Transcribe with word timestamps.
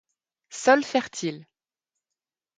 Sol 0.61 0.81
fertile. 0.87 1.45